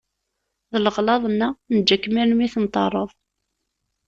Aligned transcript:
D 0.71 0.73
leɣlaḍ-nneɣ 0.79 1.53
neǧǧa-kem 1.73 2.15
armi 2.21 2.43
i 2.45 2.47
tenṭerreḍ. 2.53 3.11